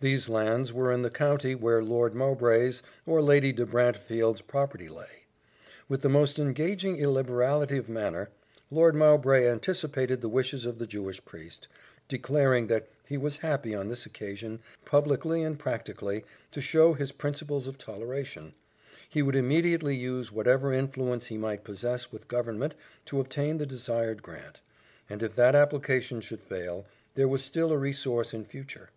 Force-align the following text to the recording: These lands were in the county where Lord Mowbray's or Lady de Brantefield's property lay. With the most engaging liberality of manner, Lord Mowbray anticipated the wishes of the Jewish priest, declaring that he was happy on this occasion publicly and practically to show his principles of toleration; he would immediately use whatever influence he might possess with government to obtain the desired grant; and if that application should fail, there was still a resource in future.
These 0.00 0.28
lands 0.28 0.72
were 0.72 0.90
in 0.90 1.02
the 1.02 1.08
county 1.08 1.54
where 1.54 1.84
Lord 1.84 2.16
Mowbray's 2.16 2.82
or 3.06 3.22
Lady 3.22 3.52
de 3.52 3.64
Brantefield's 3.64 4.40
property 4.40 4.88
lay. 4.88 5.22
With 5.88 6.02
the 6.02 6.08
most 6.08 6.40
engaging 6.40 6.96
liberality 7.06 7.76
of 7.76 7.88
manner, 7.88 8.28
Lord 8.72 8.96
Mowbray 8.96 9.46
anticipated 9.48 10.20
the 10.20 10.28
wishes 10.28 10.66
of 10.66 10.80
the 10.80 10.86
Jewish 10.88 11.24
priest, 11.24 11.68
declaring 12.08 12.66
that 12.66 12.88
he 13.06 13.16
was 13.16 13.36
happy 13.36 13.72
on 13.72 13.88
this 13.88 14.04
occasion 14.04 14.58
publicly 14.84 15.44
and 15.44 15.56
practically 15.56 16.24
to 16.50 16.60
show 16.60 16.92
his 16.94 17.12
principles 17.12 17.68
of 17.68 17.78
toleration; 17.78 18.54
he 19.08 19.22
would 19.22 19.36
immediately 19.36 19.94
use 19.94 20.32
whatever 20.32 20.72
influence 20.72 21.26
he 21.26 21.38
might 21.38 21.62
possess 21.62 22.10
with 22.10 22.26
government 22.26 22.74
to 23.04 23.20
obtain 23.20 23.58
the 23.58 23.66
desired 23.66 24.24
grant; 24.24 24.60
and 25.08 25.22
if 25.22 25.36
that 25.36 25.54
application 25.54 26.20
should 26.20 26.40
fail, 26.42 26.84
there 27.14 27.28
was 27.28 27.44
still 27.44 27.70
a 27.70 27.78
resource 27.78 28.34
in 28.34 28.44
future. 28.44 28.90